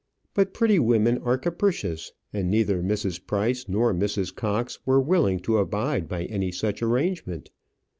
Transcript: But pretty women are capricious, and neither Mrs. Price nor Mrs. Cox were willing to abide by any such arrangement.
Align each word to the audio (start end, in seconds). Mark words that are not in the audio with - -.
But 0.33 0.51
pretty 0.55 0.79
women 0.79 1.19
are 1.19 1.37
capricious, 1.37 2.11
and 2.33 2.49
neither 2.49 2.81
Mrs. 2.81 3.23
Price 3.27 3.69
nor 3.69 3.93
Mrs. 3.93 4.33
Cox 4.33 4.79
were 4.83 4.99
willing 4.99 5.39
to 5.41 5.59
abide 5.59 6.09
by 6.09 6.23
any 6.25 6.51
such 6.51 6.81
arrangement. 6.81 7.51